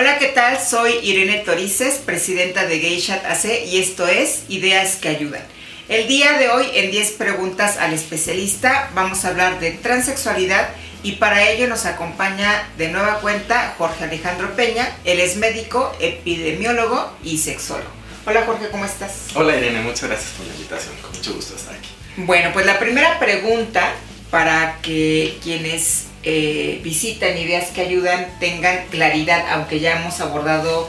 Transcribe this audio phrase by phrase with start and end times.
[0.00, 0.58] Hola, ¿qué tal?
[0.58, 5.42] Soy Irene Torices, presidenta de Geishat AC y esto es Ideas que Ayudan.
[5.90, 10.70] El día de hoy, en 10 preguntas al especialista, vamos a hablar de transexualidad
[11.02, 14.90] y para ello nos acompaña de nueva cuenta Jorge Alejandro Peña.
[15.04, 17.90] Él es médico, epidemiólogo y sexólogo.
[18.24, 19.26] Hola Jorge, ¿cómo estás?
[19.34, 20.94] Hola Irene, muchas gracias por la invitación.
[21.02, 21.90] Con mucho gusto estar aquí.
[22.16, 23.92] Bueno, pues la primera pregunta
[24.30, 30.88] para que quienes eh, visitan ideas que ayudan tengan claridad, aunque ya hemos abordado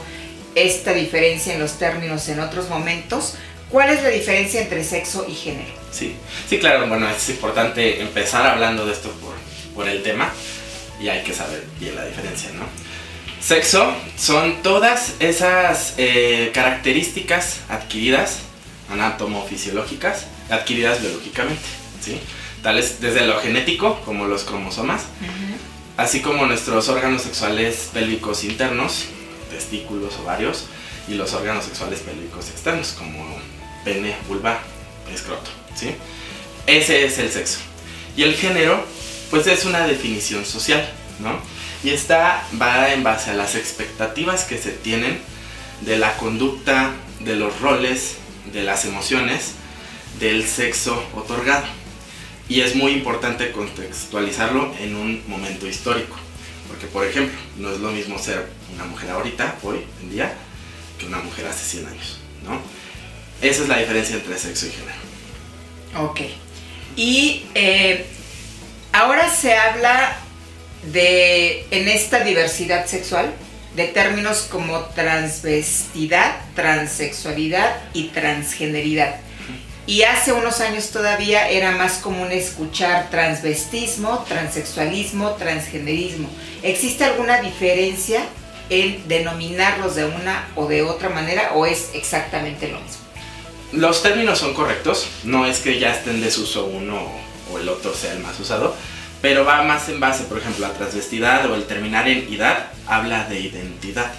[0.54, 3.34] esta diferencia en los términos en otros momentos.
[3.70, 5.72] ¿Cuál es la diferencia entre sexo y género?
[5.90, 6.14] Sí,
[6.48, 9.34] sí, claro, bueno, es importante empezar hablando de esto por,
[9.74, 10.30] por el tema
[11.00, 12.64] y hay que saber bien la diferencia, ¿no?
[13.40, 18.38] Sexo son todas esas eh, características adquiridas,
[18.90, 21.64] anatomofisiológicas, adquiridas biológicamente,
[22.00, 22.20] ¿sí?
[22.62, 25.02] Tales desde lo genético, como los cromosomas,
[25.96, 29.06] así como nuestros órganos sexuales pélvicos internos,
[29.50, 30.66] testículos, ovarios,
[31.08, 33.36] y los órganos sexuales pélvicos externos, como
[33.84, 34.60] pene, vulva,
[35.12, 35.94] escroto, ¿sí?
[36.66, 37.58] Ese es el sexo.
[38.16, 38.84] Y el género,
[39.30, 40.88] pues es una definición social,
[41.18, 41.38] ¿no?
[41.82, 45.18] Y está va en base a las expectativas que se tienen
[45.80, 48.16] de la conducta, de los roles,
[48.52, 49.52] de las emociones,
[50.20, 51.66] del sexo otorgado.
[52.52, 56.18] Y es muy importante contextualizarlo en un momento histórico.
[56.68, 60.34] Porque, por ejemplo, no es lo mismo ser una mujer ahorita, hoy en día,
[60.98, 62.60] que una mujer hace 100 años, ¿no?
[63.40, 64.98] Esa es la diferencia entre sexo y género.
[66.10, 66.20] Ok.
[66.94, 68.04] Y eh,
[68.92, 70.18] ahora se habla
[70.92, 73.32] de, en esta diversidad sexual,
[73.76, 79.22] de términos como transvestidad, transexualidad y transgeneridad.
[79.92, 86.30] Y hace unos años todavía era más común escuchar transvestismo, transexualismo, transgenerismo.
[86.62, 88.24] ¿Existe alguna diferencia
[88.70, 93.02] en denominarlos de una o de otra manera o es exactamente lo mismo?
[93.72, 97.12] Los términos son correctos, no es que ya estén desuso uno
[97.52, 98.74] o el otro sea el más usado,
[99.20, 103.24] pero va más en base, por ejemplo, a transvestidad o el terminar en idad habla
[103.24, 104.10] de identidad.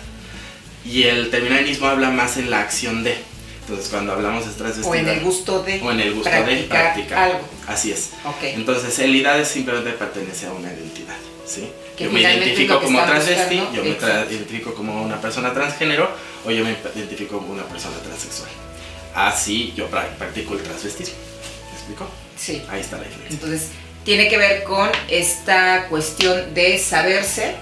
[0.85, 3.32] Y el terminar en ismo habla más en la acción de.
[3.63, 4.91] Entonces, cuando hablamos de transvestidad.
[4.91, 5.81] O en el gusto de.
[5.81, 7.39] O en el gusto de practicar algo.
[7.67, 8.11] Así es.
[8.37, 8.53] Okay.
[8.55, 11.15] Entonces, el idad es simplemente pertenece a una identidad.
[11.45, 11.69] ¿sí?
[11.97, 16.09] Yo me identifico como transvesti, yo me identifico como una persona transgénero
[16.45, 18.49] o yo me identifico como una persona transexual.
[19.13, 21.15] Así yo practico el transvestismo.
[21.69, 22.09] ¿Me explico?
[22.37, 22.63] Sí.
[22.69, 23.35] Ahí está la diferencia.
[23.35, 23.69] Entonces,
[24.03, 27.55] tiene que ver con esta cuestión de saberse,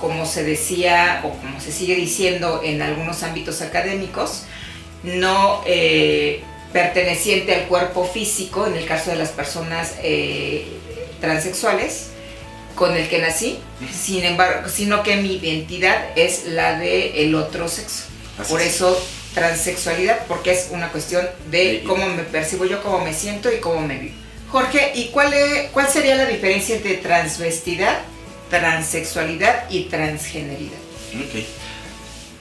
[0.00, 4.44] como se decía o como se sigue diciendo en algunos ámbitos académicos,
[5.02, 10.66] no eh, perteneciente al cuerpo físico, en el caso de las personas eh,
[11.20, 12.08] transexuales,
[12.74, 13.58] con el que nací,
[13.92, 18.04] sin embargo, sino que mi identidad es la de el otro sexo.
[18.48, 18.98] Por eso
[19.34, 23.80] transexualidad, porque es una cuestión de cómo me percibo yo, cómo me siento y cómo
[23.80, 24.14] me vivo.
[24.48, 25.32] Jorge, ¿y cuál,
[25.72, 27.98] cuál sería la diferencia entre transvestidad,
[28.48, 30.78] transexualidad y transgeneridad?
[31.14, 31.59] Ok.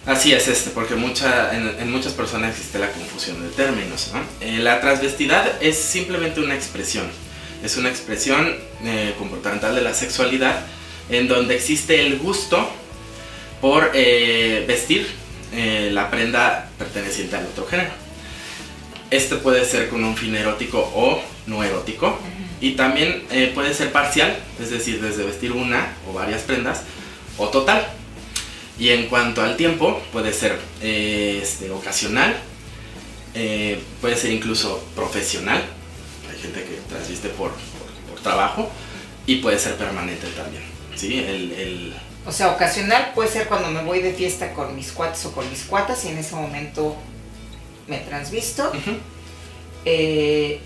[0.05, 4.11] Así es, este, porque mucha, en, muchas personas existe la confusión de términos.
[4.41, 7.05] Eh, la transvestidad es simplemente una expresión.
[7.63, 10.65] Es una expresión eh, comportamental de la sexualidad
[11.09, 12.69] en donde existe el gusto
[13.61, 15.07] por eh, vestir
[15.51, 17.89] la prenda perteneciente al otro género.
[19.09, 22.19] Este puede ser con un fin erótico o no erótico.
[22.61, 23.23] Y también
[23.55, 26.83] puede ser parcial, es decir, desde vestir una o varias prendas,
[27.37, 27.98] o total.
[28.79, 32.35] Y en cuanto al tiempo, puede ser eh, este, ocasional,
[33.33, 35.63] eh, puede ser incluso profesional.
[36.31, 38.69] Hay gente que transviste por, por, trabajo
[39.25, 40.63] y puede ser permanente también.
[40.95, 41.19] ¿sí?
[41.19, 41.93] El,
[42.25, 45.49] O sea, ocasional puede ser cuando me voy de fiesta con mis cuates o con
[45.49, 46.95] mis cuatas y en ese momento
[47.87, 48.71] me transvisto.
[49.85, 50.59] Eh,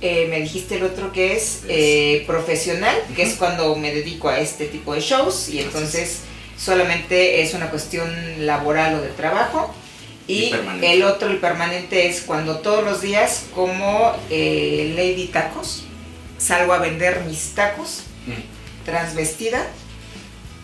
[0.00, 4.40] eh, me dijiste el otro que es eh, profesional, que es cuando me dedico a
[4.40, 6.22] este tipo de shows y entonces
[6.62, 9.74] solamente es una cuestión laboral o de trabajo.
[10.28, 15.84] Y, el otro, el permanente, es cuando todos los días como Lady Tacos,
[16.38, 18.04] salgo a vender mis tacos
[18.84, 19.66] transvestida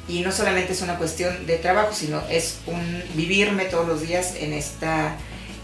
[0.09, 4.35] y no solamente es una cuestión de trabajo, sino es un vivirme todos los días
[4.37, 5.17] en esta,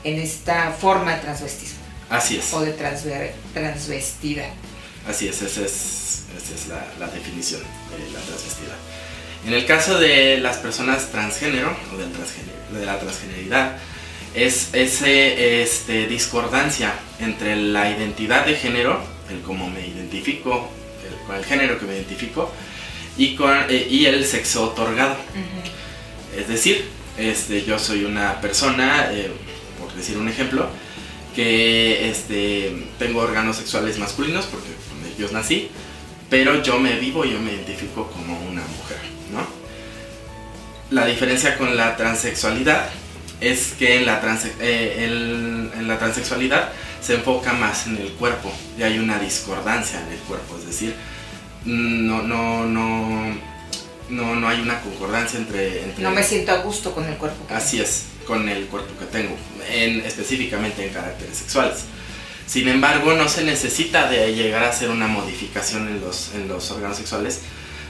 [0.04, 1.78] en esta forma de transvestismo.
[2.10, 2.52] Así es.
[2.52, 4.44] O de transvestida.
[5.08, 6.24] Así es, esa es,
[6.98, 8.74] la, definición de la transvestida.
[9.46, 13.76] En el caso de las personas transgénero o de la transgeneridad,
[14.34, 19.00] es esa este, discordancia entre la identidad de género,
[19.30, 20.70] el cómo me identifico,
[21.06, 22.50] el, con el género que me identifico,
[23.16, 25.16] y, con, eh, y el sexo otorgado.
[26.36, 26.88] Es decir,
[27.18, 29.30] este, yo soy una persona, eh,
[29.78, 30.68] por decir un ejemplo,
[31.36, 35.68] que este, tengo órganos sexuales masculinos porque con ellos nací,
[36.30, 39.13] pero yo me vivo, yo me identifico como una mujer.
[40.94, 42.88] La diferencia con la transexualidad
[43.40, 44.22] es que en la,
[44.60, 46.70] eh, en la transexualidad
[47.02, 50.94] se enfoca más en el cuerpo y hay una discordancia en el cuerpo, es decir,
[51.64, 53.36] no, no, no,
[54.08, 57.54] no, no hay una concordancia entre, No me siento a gusto con el cuerpo que
[57.54, 59.36] Así es, con el cuerpo que tengo,
[59.68, 61.86] en, específicamente en caracteres sexuales.
[62.46, 66.70] Sin embargo, no se necesita de llegar a hacer una modificación en los, en los
[66.70, 67.40] órganos sexuales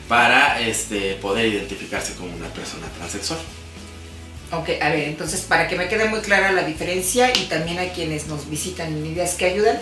[0.08, 3.38] para este, poder identificarse como una persona transexual.
[4.52, 7.92] Ok, a ver, entonces para que me quede muy clara la diferencia y también a
[7.92, 9.78] quienes nos visitan en Ideas que Ayudan,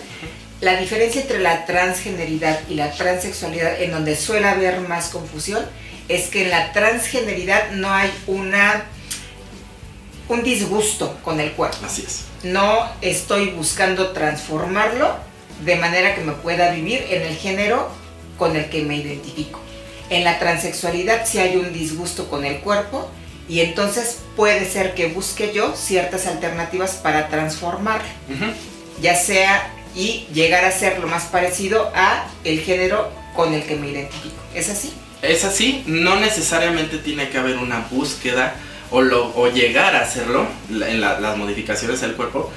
[0.61, 5.63] la diferencia entre la transgeneridad y la transexualidad, en donde suele haber más confusión,
[6.07, 8.85] es que en la transgeneridad no hay una
[10.29, 11.77] un disgusto con el cuerpo.
[11.85, 12.23] Así es.
[12.43, 15.15] No estoy buscando transformarlo
[15.65, 17.89] de manera que me pueda vivir en el género
[18.37, 19.62] con el que me identifico.
[20.13, 23.09] En la transexualidad sí hay un disgusto con el cuerpo
[23.49, 27.99] y entonces puede ser que busque yo ciertas alternativas para transformar,
[29.01, 33.75] ya sea y llegar a ser lo más parecido a el género con el que
[33.75, 34.35] me identifico.
[34.53, 34.93] ¿Es así?
[35.23, 38.53] Es así, no necesariamente tiene que haber una búsqueda
[38.91, 42.51] o, lo, o llegar a hacerlo en las modificaciones del cuerpo,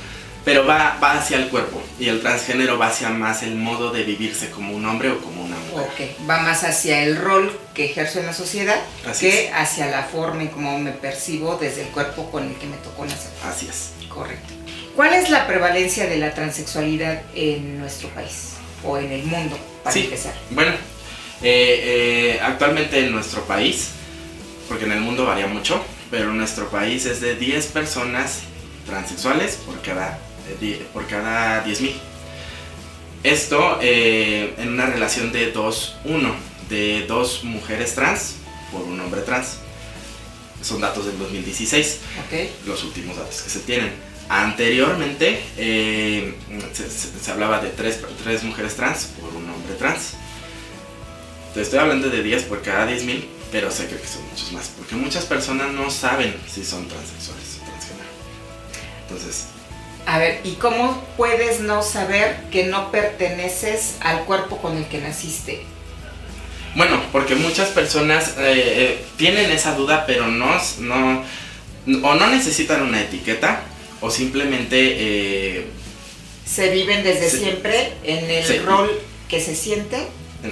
[0.47, 4.05] pero va, va hacia el cuerpo y el transgénero va hacia más el modo de
[4.05, 5.89] vivirse como un hombre o como una mujer.
[5.89, 8.81] Ok, va más hacia el rol que ejerzo en la sociedad
[9.19, 12.77] que hacia la forma en cómo me percibo desde el cuerpo con el que me
[12.77, 13.33] tocó nacer.
[13.45, 13.91] Así es.
[14.09, 14.55] Correcto.
[14.95, 18.53] ¿Cuál es la prevalencia de la transexualidad en nuestro país
[18.85, 20.33] o en el mundo, para empezar?
[20.51, 20.71] Bueno,
[21.43, 23.89] eh, eh, actualmente en nuestro país,
[24.69, 28.43] porque en el mundo varía mucho, pero en nuestro país es de 10 personas
[28.87, 30.21] transexuales por cada
[30.93, 31.93] por cada 10.000.
[33.23, 36.33] Esto eh, en una relación de 2-1,
[36.69, 38.37] de dos mujeres trans
[38.71, 39.59] por un hombre trans.
[40.63, 42.01] Son datos del 2016,
[42.67, 43.93] los últimos datos que se tienen.
[44.29, 46.35] Anteriormente eh,
[46.73, 50.15] se, hablaba de 3 tres, mujeres trans por un hombre trans.
[51.55, 54.95] Te estoy hablando de 10 por cada 10.000, pero sé que son muchos más, porque
[54.95, 58.11] muchas personas no saben si son transexuales o transgénero.
[59.09, 59.47] Entonces,
[60.07, 64.99] a ver, ¿y cómo puedes no saber que no perteneces al cuerpo con el que
[64.99, 65.65] naciste?
[66.77, 71.25] Bueno, porque muchas personas eh, eh, tienen esa duda, pero no, no,
[72.03, 73.63] o no necesitan una etiqueta,
[74.01, 74.77] o simplemente...
[74.79, 75.67] Eh,
[76.45, 78.91] se viven desde siempre en el rol
[79.29, 80.07] que se siente.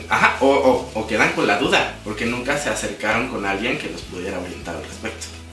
[0.09, 4.01] Ajá, o, o quedan con la duda, porque nunca se acercaron con alguien que los
[4.03, 5.44] pudiera orientar al respecto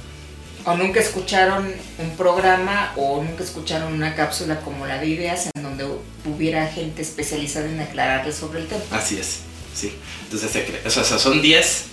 [0.65, 5.63] o nunca escucharon un programa o nunca escucharon una cápsula como la de ideas en
[5.63, 5.85] donde
[6.25, 8.81] hubiera gente especializada en aclararles sobre el tema.
[8.91, 9.39] Así es,
[9.73, 9.93] sí.
[10.23, 11.83] Entonces se cree, o sea, son 10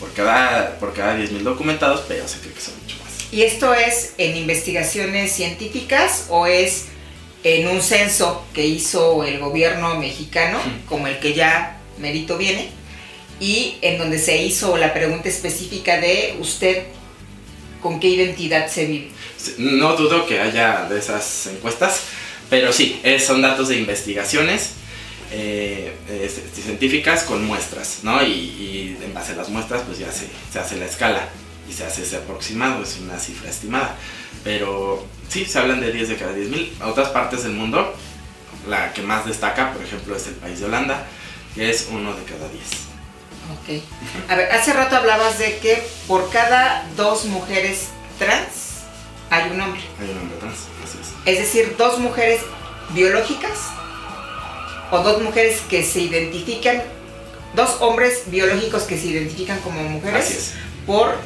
[0.00, 3.12] por cada, por cada 10.000 documentados, pero se cree que son mucho más.
[3.32, 6.86] ¿Y esto es en investigaciones científicas o es
[7.44, 12.70] en un censo que hizo el gobierno mexicano, como el que ya merito viene,
[13.40, 16.84] y en donde se hizo la pregunta específica de usted
[17.82, 19.10] con qué identidad se vive.
[19.58, 22.02] No dudo que haya de esas encuestas,
[22.48, 24.70] pero sí, son datos de investigaciones
[25.34, 25.94] eh,
[26.54, 28.22] científicas con muestras, ¿no?
[28.22, 31.28] Y, en base a las muestras, pues ya se, hace la escala
[31.68, 33.96] y se hace ese aproximado, es una cifra estimada.
[34.44, 36.72] Pero sí, se hablan de 10 de cada 10 mil.
[36.80, 37.94] A otras partes del mundo,
[38.68, 41.06] la que más destaca, por ejemplo, es el país de Holanda,
[41.54, 42.91] que es uno de cada 10.
[43.50, 43.82] Ok.
[44.28, 48.84] A ver, hace rato hablabas de que por cada dos mujeres trans
[49.30, 49.80] hay un hombre.
[50.00, 51.34] Hay un hombre trans, así es.
[51.34, 52.40] Es decir, dos mujeres
[52.90, 53.58] biológicas
[54.90, 56.82] o dos mujeres que se identifican,
[57.54, 60.52] dos hombres biológicos que se identifican como mujeres así es.
[60.86, 61.16] por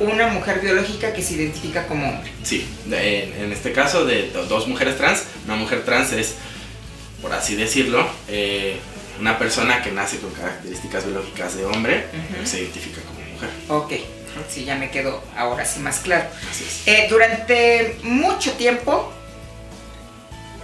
[0.00, 2.30] una mujer biológica que se identifica como hombre.
[2.42, 6.34] Sí, en, este caso de dos mujeres trans, una mujer trans es,
[7.20, 8.78] por así decirlo, eh,
[9.22, 12.06] una persona que nace con características biológicas de hombre
[12.44, 13.50] se identifica como mujer.
[13.68, 13.92] Ok,
[14.50, 16.24] sí, ya me quedó ahora sí más claro.
[16.86, 19.12] Eh, durante mucho tiempo,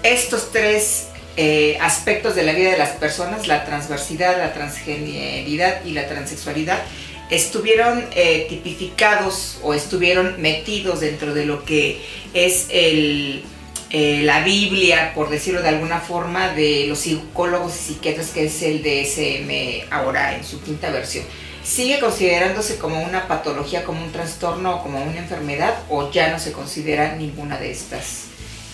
[0.02, 5.92] estos tres eh, aspectos de la vida de las personas, la transversidad, la transgeneridad y
[5.92, 6.82] la transexualidad,
[7.30, 13.44] estuvieron eh, tipificados o estuvieron metidos dentro de lo que es el
[13.90, 18.62] eh, la Biblia, por decirlo de alguna forma, de los psicólogos y psiquiatras, que es
[18.62, 21.24] el DSM ahora en su quinta versión.
[21.68, 26.38] ¿sigue considerándose como una patología, como un trastorno o como una enfermedad o ya no
[26.38, 28.24] se considera ninguna de estas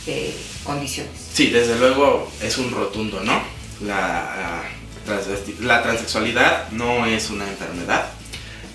[0.06, 1.12] eh, condiciones?
[1.32, 3.42] Sí, desde luego es un rotundo, ¿no?
[3.80, 4.62] La,
[5.60, 8.06] la transexualidad no es una enfermedad.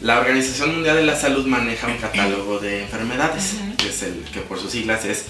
[0.02, 4.40] La Organización Mundial de la Salud maneja un catálogo de enfermedades, que, es el, que
[4.42, 5.26] por sus siglas es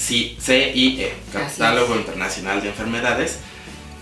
[0.00, 3.38] CIE, Catálogo Internacional de Enfermedades,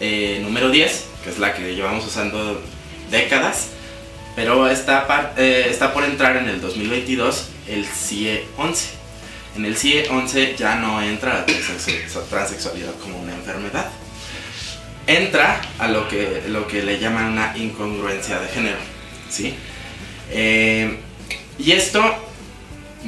[0.00, 2.62] eh, número 10, que es la que llevamos usando
[3.10, 3.70] décadas,
[4.36, 8.88] pero está, eh, está por entrar en el 2022 el CIE 11.
[9.56, 13.90] En el CIE 11 ya no entra la transexualidad como una enfermedad.
[15.08, 18.78] Entra a lo que, lo que le llaman una incongruencia de género.
[19.28, 19.54] ¿sí?
[20.30, 20.98] Eh,
[21.58, 22.27] y esto,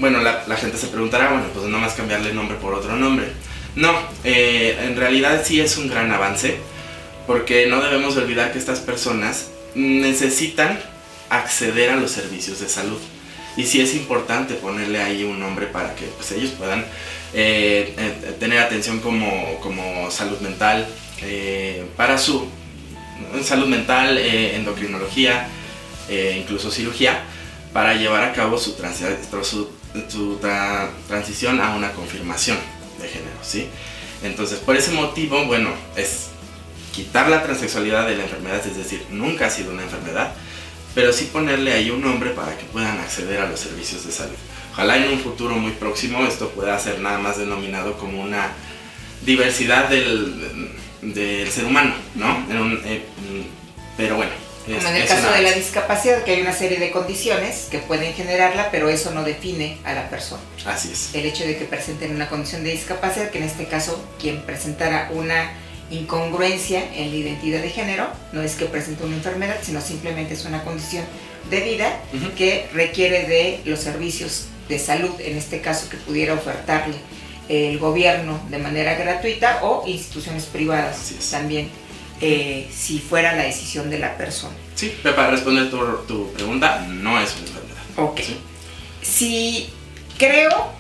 [0.01, 3.29] bueno, la, gente se preguntará, bueno, pues no más cambiarle el nombre por otro nombre.
[3.77, 6.59] No, en realidad sí es un gran avance
[7.27, 10.81] porque no debemos olvidar que estas personas necesitan
[11.29, 12.99] acceder a los servicios de salud.
[13.57, 16.81] Y sí es importante ponerle ahí un nombre para que pues, ellos puedan
[17.33, 20.87] eh, eh, tener atención como, como salud mental,
[21.23, 22.49] eh, para su
[23.45, 25.47] salud mental, endocrinología,
[26.37, 27.23] incluso cirugía,
[27.73, 28.75] para llevar a cabo su,
[29.43, 29.69] su,
[30.09, 30.39] su
[31.09, 32.59] transición a una confirmación
[33.01, 33.37] de género.
[33.43, 33.69] ¿sí?
[34.23, 36.29] Entonces, por ese motivo, bueno, es
[36.93, 40.33] quitar la transexualidad de la enfermedad, es decir, nunca ha sido una enfermedad,
[40.95, 44.37] pero sí ponerle ahí un nombre para que puedan acceder a los servicios de salud.
[44.73, 48.53] Ojalá en un futuro muy próximo esto pueda ser nada más denominado como una
[49.25, 50.71] diversidad del,
[51.03, 52.45] del ser humano, ¿no?
[52.85, 53.03] Eh,
[53.97, 54.50] pero bueno.
[54.65, 58.13] Como en el caso de la discapacidad, que hay una serie de condiciones que pueden
[58.15, 60.43] generarla, pero eso no define a la persona.
[60.67, 61.15] Así es.
[61.15, 65.11] El hecho de que presenten una condición de discapacidad, que en este caso quien presentara
[65.13, 65.53] una
[65.91, 70.45] incongruencia en la identidad de género, no es que presente una enfermedad, sino simplemente es
[70.45, 71.05] una condición
[71.51, 72.01] de vida
[72.37, 76.95] que requiere de los servicios de salud, en este caso que pudiera ofertarle
[77.49, 81.69] el gobierno de manera gratuita o instituciones privadas también,
[82.21, 84.55] eh, si fuera la decisión de la persona.
[84.75, 87.83] Sí, para responder tu, pregunta, no es una enfermedad.
[87.97, 88.21] Ok.
[89.03, 89.71] Si
[90.19, 90.73] creo,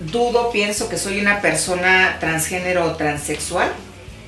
[0.00, 3.72] dudo, pienso que soy una persona transgénero o transexual,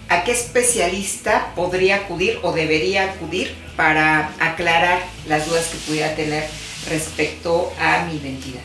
[0.09, 6.49] ¿a qué especialista podría acudir o debería acudir para aclarar las dudas que pudiera tener
[6.89, 8.63] respecto a mi identidad?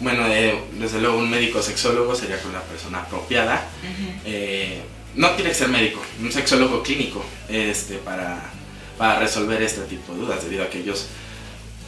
[0.00, 3.66] Bueno, eh, desde luego un médico sexólogo sería con la persona apropiada.
[4.24, 4.80] Eh,
[5.18, 8.40] no tiene que ser médico, un sexólogo clínico este, para,
[8.96, 11.08] para resolver este tipo de dudas, debido a que ellos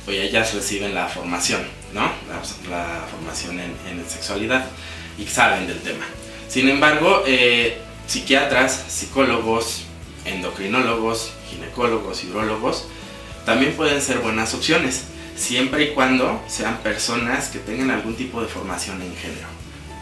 [0.04, 1.62] pues ellas reciben la formación,
[1.94, 2.10] ¿no?
[2.68, 4.66] La, formación en, en, sexualidad
[5.16, 6.04] y saben del tema.
[6.48, 9.84] Sin embargo, eh, psiquiatras, psicólogos,
[10.24, 12.86] endocrinólogos, ginecólogos, hidrólogos,
[13.46, 15.04] también pueden ser buenas opciones,
[15.36, 19.46] siempre y cuando sean personas que tengan algún tipo de formación en género,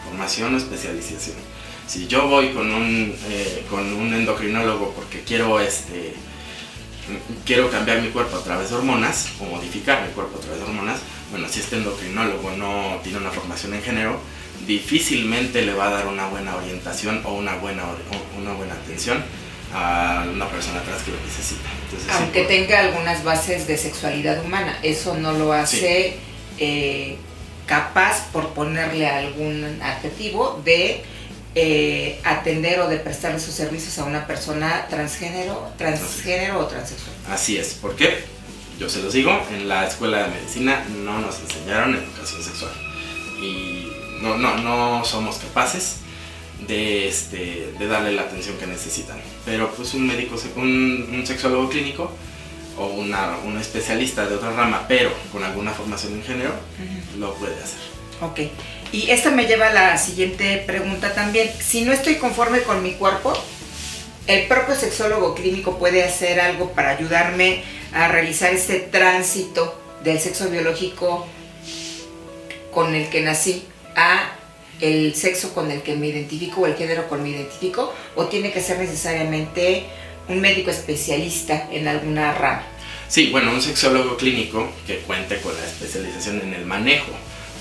[0.07, 1.58] formación o especialización.
[1.89, 6.13] Si yo voy con un, eh, con un endocrinólogo porque quiero, este,
[7.47, 10.67] quiero cambiar mi cuerpo a través de hormonas o modificar mi cuerpo a través de
[10.67, 14.21] hormonas, bueno, si este endocrinólogo no tiene una formación en género,
[14.67, 17.85] difícilmente le va a dar una buena orientación o una buena,
[18.39, 19.25] una buena atención
[19.73, 21.71] a una persona trans que lo necesita.
[22.19, 26.19] Aunque tenga algunas bases de sexualidad humana, eso no lo hace
[26.59, 27.17] eh,
[27.65, 31.03] capaz, por ponerle algún adjetivo, de
[31.61, 37.15] eh, atender o de prestarle sus servicios a una persona transgénero, transgénero o transexual.
[37.29, 38.25] Así es, porque
[38.79, 42.71] yo se los digo, en la escuela de medicina no nos enseñaron educación sexual.
[43.43, 43.89] Y
[44.23, 45.97] no, no, no somos capaces
[46.69, 49.19] de, este, de darle la atención que necesitan.
[49.45, 52.13] Pero pues un médico, un, un sexólogo clínico
[52.77, 56.53] o una, un especialista de otra rama, pero con alguna formación en género,
[57.19, 57.81] lo puede hacer.
[58.21, 58.41] Ok.
[58.93, 61.51] Y esta me lleva a la siguiente pregunta también.
[61.61, 63.33] Si no estoy conforme con mi cuerpo,
[64.27, 70.49] ¿el propio sexólogo clínico puede hacer algo para ayudarme a realizar este tránsito del sexo
[70.49, 71.27] biológico
[72.73, 73.65] con el que nací
[73.95, 74.33] a
[74.81, 78.27] el sexo con el que me identifico o el género con el que identifico o
[78.27, 79.85] tiene que ser necesariamente
[80.29, 82.63] un médico especialista en alguna rama?
[83.09, 87.11] Sí, bueno, un sexólogo clínico que cuente con la especialización en el manejo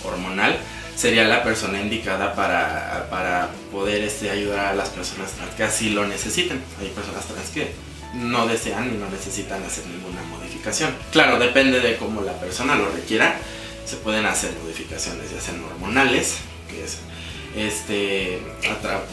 [0.05, 0.57] hormonal
[0.98, 5.92] sería la persona indicada para, para poder este, ayudar a las personas trans que así
[5.92, 6.62] lo necesiten.
[6.82, 7.72] Hay personas trans que
[8.16, 10.94] no desean y no necesitan hacer ninguna modificación.
[11.12, 13.38] Claro, depende de cómo la persona lo requiera
[13.88, 16.39] se pueden hacer modificaciones, ya sean hormonales,
[16.70, 16.98] que es
[17.56, 18.42] este,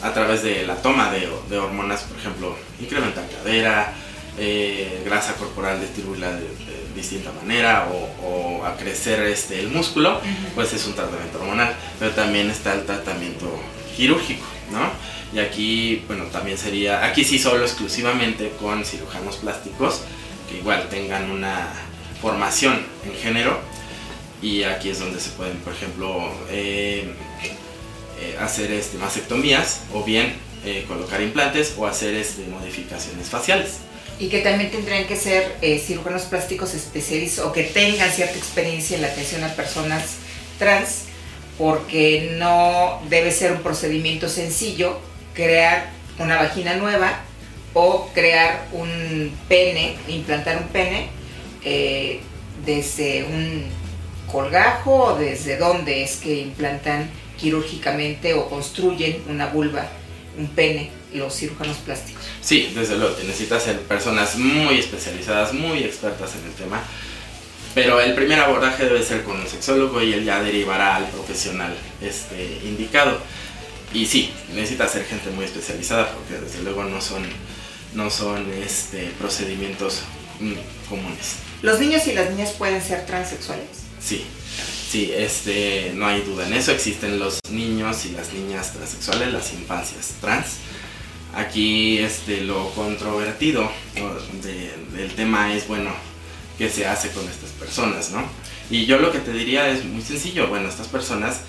[0.03, 3.93] a, través de la toma de, hormonas, por ejemplo, incrementar cadera,
[4.37, 6.47] eh, grasa corporal distribuirla de,
[6.95, 7.89] distinta manera
[8.23, 10.21] o, a crecer este, el músculo,
[10.55, 11.75] pues es un tratamiento hormonal.
[11.99, 13.51] Pero también está el tratamiento
[13.95, 14.89] quirúrgico, ¿no?
[15.37, 20.01] Y aquí, bueno, también sería, aquí sí solo exclusivamente con cirujanos plásticos
[20.49, 21.67] que igual tengan una
[22.21, 23.59] formación en género
[24.41, 27.13] y aquí es donde se pueden, por ejemplo, eh,
[28.21, 33.79] eh, hacer este, mastectomías o bien eh, colocar implantes o hacer este, modificaciones faciales.
[34.19, 39.01] Y que también tendrían que ser cirujanos plásticos especializados o que tengan cierta experiencia en
[39.01, 40.17] la atención a personas
[40.57, 41.05] trans,
[41.57, 44.99] porque no debe ser un procedimiento sencillo
[45.33, 47.21] crear una vagina nueva
[47.73, 51.09] o crear un pene, implantar un pene
[52.65, 53.65] desde un
[54.31, 59.87] colgajo o desde dónde es que implantan quirúrgicamente o construyen una vulva,
[60.37, 62.23] un pene, los cirujanos plásticos.
[62.41, 66.83] Sí, desde luego, necesitas ser personas muy especializadas, muy expertas en el tema,
[67.73, 71.75] pero el primer abordaje debe ser con un sexólogo y él ya derivará al profesional
[72.01, 73.19] este, indicado.
[73.93, 77.23] Y sí, necesita ser gente muy especializada porque desde luego no son,
[77.93, 80.01] no son este, procedimientos
[80.39, 80.53] mm,
[80.89, 81.35] comunes.
[81.61, 83.67] ¿Los niños y las niñas pueden ser transexuales?
[83.99, 84.25] Sí,
[84.95, 86.71] sí, este, no hay duda en eso.
[86.71, 90.59] Existen los niños y las niñas transexuales, las infancias trans.
[91.33, 93.69] Aquí este, lo controvertido
[94.41, 95.91] del tema es, bueno,
[96.57, 98.23] ¿qué se hace con estas personas, no?
[98.69, 100.47] Y yo lo que te diría es muy sencillo.
[100.47, 101.41] Bueno, estas personas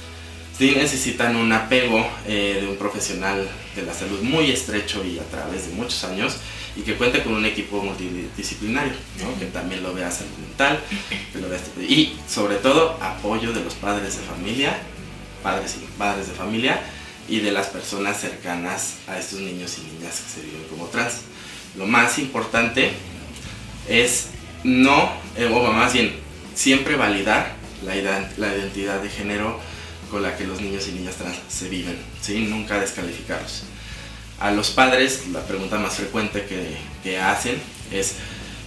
[0.58, 5.24] sí necesitan un apego eh, de un profesional de la salud muy estrecho y a
[5.24, 6.38] través de muchos años
[6.76, 8.92] y que cuente con un equipo multidisciplinario,
[9.38, 10.78] que también lo vea salud mental,
[11.32, 14.78] que lo vea este, y sobre todo apoyo de los padres de familia,
[15.42, 16.80] padres y padres de familia
[17.28, 21.22] y de las personas cercanas a estos niños y niñas que se viven como trans.
[21.76, 22.92] Lo más importante
[23.88, 24.28] es
[24.62, 26.14] no, eh, o más bien,
[26.54, 27.54] siempre validar
[27.84, 27.94] la,
[28.36, 29.58] la identidad de género
[30.10, 32.46] con la que los niños y niñas trans se viven, ¿sí?
[32.48, 33.64] nunca descalificarlos
[34.38, 36.46] a los padres la pregunta más frecuente
[37.02, 37.60] que, hacen
[37.92, 38.14] es,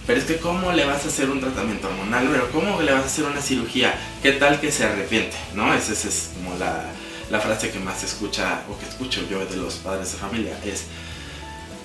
[0.06, 2.28] pero es que ¿cómo le vas a hacer un tratamiento hormonal?
[2.30, 3.94] Pero ¿cómo le vas a hacer una cirugía?
[4.22, 5.36] ¿Qué tal que se arrepiente?
[5.54, 5.72] ¿No?
[5.74, 6.90] Esa es como la,
[7.40, 10.58] frase que más se escucha o que escucho yo de los padres de familia.
[10.64, 10.84] Es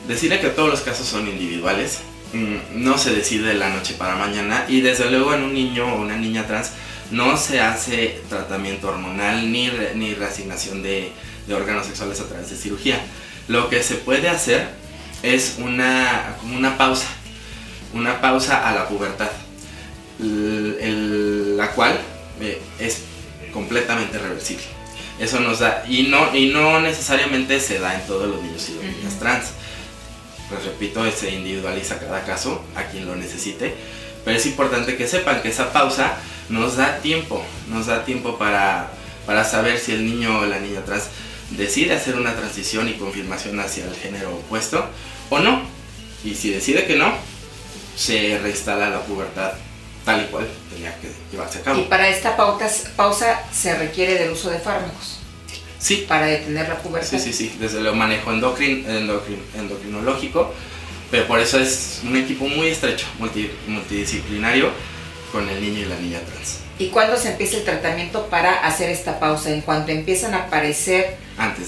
[0.07, 1.99] decirle que todos los casos son individuales,
[2.33, 5.93] mm, no se decide de la noche para mañana y desde luego en un niño
[5.93, 6.71] o una niña trans
[7.11, 11.11] no se hace tratamiento hormonal ni, ni reasignación de,
[11.47, 12.99] de órganos sexuales a través de cirugía
[13.47, 14.67] lo que se puede hacer
[15.23, 17.07] es una, una pausa,
[17.93, 19.29] una pausa a la pubertad,
[20.19, 21.99] la cual
[22.41, 23.01] eh, es
[23.51, 24.63] completamente reversible.
[25.19, 28.73] Eso nos da, y no, y no necesariamente se da en todos los niños y
[28.73, 29.45] las niñas trans.
[30.49, 33.73] Pues repito, se individualiza cada caso a quien lo necesite,
[34.23, 36.17] pero es importante que sepan que esa pausa
[36.49, 38.91] nos da tiempo, nos da tiempo para,
[39.25, 41.05] para saber si el niño o la niña trans
[41.51, 44.85] decide hacer una transición y confirmación hacia el género opuesto
[45.29, 45.61] o no.
[46.23, 47.13] Y si decide que no,
[47.95, 49.53] se reinstala la pubertad
[50.03, 51.81] tal y cual tenía que llevarse a cabo.
[51.81, 55.19] Y para esta pausa se requiere del uso de fármacos.
[55.79, 56.05] Sí.
[56.07, 57.09] Para detener la pubertad.
[57.09, 57.55] Sí, sí, sí.
[57.59, 60.53] Desde lo manejo endocrin, endocrinológico,
[61.11, 63.05] pero por eso es un equipo muy estrecho,
[63.67, 64.69] multidisciplinario,
[65.31, 66.59] con el niño y la niña trans.
[66.79, 69.51] ¿Y cuándo se empieza el tratamiento para hacer esta pausa?
[69.51, 71.17] En cuanto empiezan a aparecer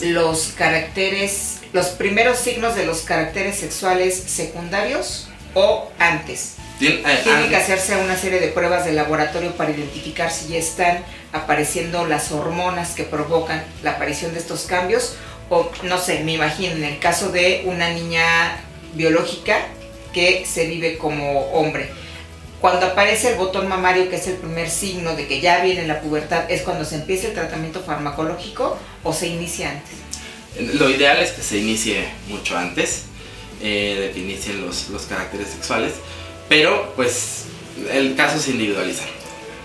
[0.01, 6.55] los caracteres, los primeros signos de los caracteres sexuales secundarios o antes.
[6.79, 11.03] Eh, Tiene que hacerse una serie de pruebas de laboratorio para identificar si ya están
[11.33, 15.15] apareciendo las hormonas que provocan la aparición de estos cambios.
[15.49, 18.57] O no sé, me imagino en el caso de una niña
[18.93, 19.57] biológica
[20.13, 21.89] que se vive como hombre
[22.61, 26.01] cuando aparece el botón mamario, que es el primer signo de que ya viene la
[26.01, 30.75] pubertad, ¿es cuando se empieza el tratamiento farmacológico o se inicia antes?
[30.79, 33.03] Lo ideal es que se inicie mucho antes,
[33.61, 35.93] eh, que inicien los, caracteres sexuales,
[36.49, 37.45] pero pues
[37.91, 39.03] el caso se individualiza.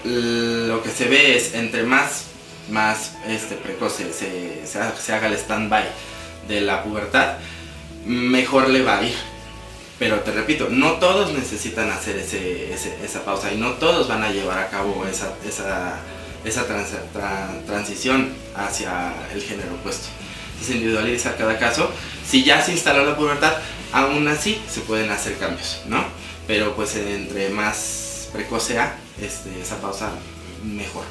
[0.04, 2.24] Lo que se ve es entre más,
[2.70, 5.84] más este, precoce se, se haga el stand-by
[6.46, 7.36] de la pubertad,
[8.04, 9.31] mejor le va a ir
[10.02, 14.32] pero te repito, no todos necesitan hacer ese, esa pausa y no todos van a
[14.32, 16.00] llevar a cabo esa, esa,
[16.44, 16.66] esa
[17.68, 20.08] transición hacia el género opuesto.
[20.60, 21.88] Se individualiza cada caso.
[22.26, 23.52] Si ya se instaló la pubertad,
[23.92, 26.04] aún así se pueden hacer cambios, ¿no?
[26.48, 30.10] Pero pues entre más precoz sea este, esa pausa,
[30.64, 31.04] mejor.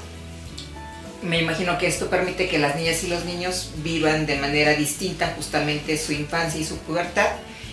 [1.21, 5.31] Me imagino que esto permite que las niñas y los niños vivan de manera distinta
[5.33, 7.29] justamente su infancia y su pubertad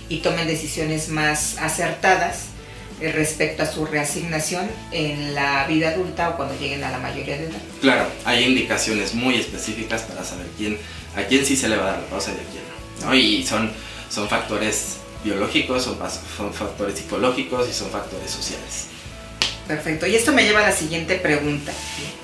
[0.08, 2.46] y tomen decisiones más acertadas
[3.00, 7.36] eh, respecto a su reasignación en la vida adulta o cuando lleguen a la mayoría
[7.36, 7.58] de edad.
[7.80, 10.78] Claro, hay indicaciones muy específicas para saber quién,
[11.16, 12.68] a quién sí se le va a dar la pausa y a quién
[13.04, 13.14] no.
[13.14, 13.70] Y son,
[14.10, 15.96] son factores biológicos, son,
[16.36, 18.86] son factores psicológicos y son factores sociales.
[19.68, 20.06] Perfecto.
[20.06, 21.72] Y esto me lleva a la siguiente pregunta.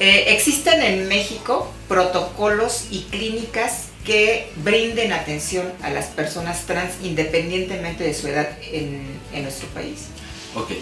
[0.01, 8.05] Eh, ¿Existen en México protocolos y clínicas que brinden atención a las personas trans independientemente
[8.05, 10.07] de su edad en, en nuestro país?
[10.55, 10.73] Ok.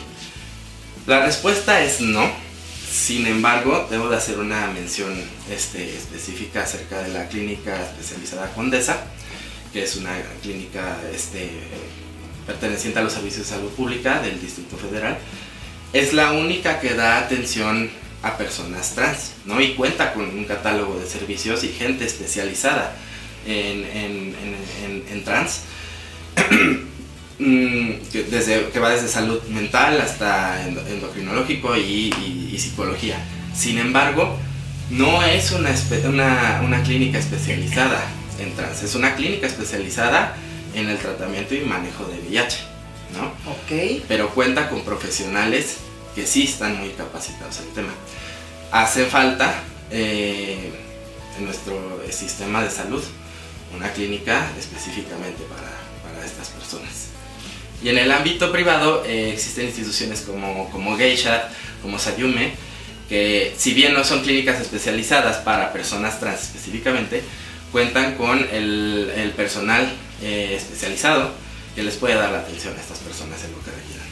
[1.07, 2.31] La respuesta es no.
[2.91, 5.15] Sin embargo, debo de hacer una mención
[5.51, 9.05] este, específica acerca de la clínica especializada Condesa,
[9.73, 10.11] que es una
[10.43, 11.49] clínica este,
[12.47, 15.17] perteneciente a los servicios de salud pública del Distrito Federal
[15.93, 17.91] es la única que da atención
[18.23, 19.61] a personas trans, ¿no?
[19.61, 22.95] Y cuenta con un catálogo de servicios y gente especializada
[23.47, 25.61] en, trans,
[27.39, 27.91] mm,
[28.31, 33.17] desde, que va desde salud mental hasta endocrinológico y, psicología.
[33.55, 34.37] Sin embargo,
[34.91, 35.73] no es una,
[36.65, 38.03] una, clínica especializada
[38.39, 40.37] en trans, es una clínica especializada
[40.75, 42.59] en el tratamiento y manejo de VIH.
[43.17, 43.27] ¿no?
[43.51, 44.03] Ok.
[44.09, 45.79] Pero cuenta con profesionales
[46.15, 47.93] que sí están muy capacitados en el tema.
[48.71, 49.55] Hace falta
[49.91, 50.73] eh,
[51.39, 53.03] en nuestro sistema de salud
[53.77, 55.73] una clínica específicamente para,
[56.25, 57.09] estas personas.
[57.83, 61.49] Y en el ámbito privado eh, existen instituciones como, como Geisha,
[61.83, 62.53] como Sayume,
[63.09, 67.23] que si bien no son clínicas especializadas para personas trans específicamente,
[67.73, 71.33] cuentan con el, personal eh, especializado
[71.75, 74.07] que les puede dar la atención a estas personas en lo que requieran.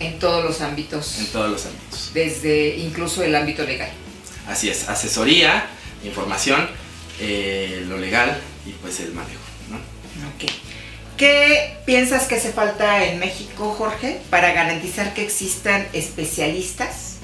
[0.00, 1.18] En todos los ámbitos.
[1.18, 2.10] En todos los ámbitos.
[2.14, 3.90] Desde incluso el ámbito legal.
[4.46, 5.66] Así es, asesoría,
[6.04, 6.68] información,
[7.20, 9.40] eh, lo legal y pues el manejo.
[9.70, 9.76] ¿no?
[9.76, 10.50] Ok.
[11.16, 17.16] ¿Qué piensas que hace falta en México, Jorge, para garantizar que existan especialistas,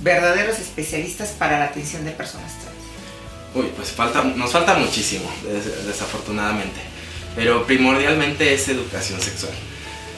[0.00, 2.74] verdaderos especialistas para la atención de personas trans?
[3.54, 5.28] Uy, pues falta, nos falta muchísimo,
[5.86, 6.94] desafortunadamente
[7.34, 9.52] pero primordialmente es educación sexual.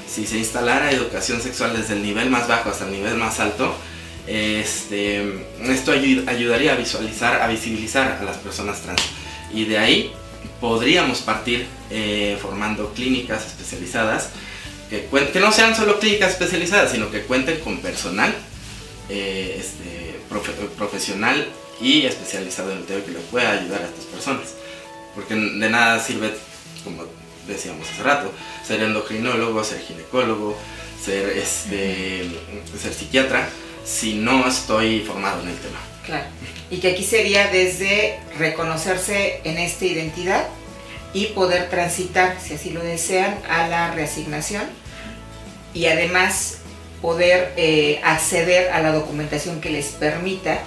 [0.09, 3.75] Si se instalara educación sexual desde el nivel más bajo hasta el nivel más alto,
[4.27, 9.03] este, esto ayudaría a visualizar, a visibilizar a las personas trans.
[9.53, 10.13] Y de ahí
[10.61, 14.31] podríamos partir eh, formando clínicas especializadas,
[14.91, 18.33] que, que, no sean solo clínicas especializadas, sino que cuenten con personal
[19.09, 20.21] eh, este,
[20.79, 21.47] profesional
[21.81, 24.55] y especializado en el tema que le pueda ayudar a estas personas.
[25.15, 26.31] Porque de nada sirve
[26.87, 27.05] como
[27.47, 28.33] decíamos hace rato,
[28.65, 30.57] ser endocrinólogo, ser ginecólogo,
[31.05, 32.31] ser, este,
[32.81, 33.49] ser psiquiatra,
[33.87, 35.79] si no estoy formado en el tema.
[36.05, 36.25] Claro.
[36.71, 40.47] Y que aquí sería desde reconocerse en esta identidad
[41.13, 44.65] y poder transitar, si así lo desean, a la reasignación
[45.73, 46.59] y además
[47.01, 50.59] poder eh, acceder a la documentación que les permita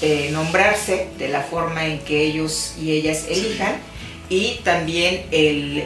[0.00, 3.76] eh, nombrarse de la forma en que ellos y ellas elijan
[4.28, 5.84] y también el